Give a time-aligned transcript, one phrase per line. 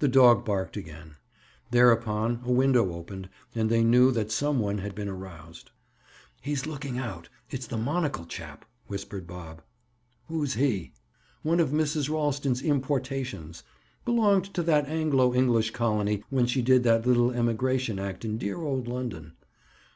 [0.00, 1.14] The dog barked again.
[1.70, 5.70] Thereupon, a window opened and they knew that some one had been aroused.
[6.40, 7.28] "He's looking out.
[7.48, 9.62] It's the monocle chap," whispered Bob.
[10.26, 10.94] "Who's he?"
[11.44, 12.10] "One of Mrs.
[12.12, 13.62] Ralston's importations.
[14.04, 18.60] Belonged to that Anglo English colony when she did that little emigration act in dear
[18.62, 19.34] old London."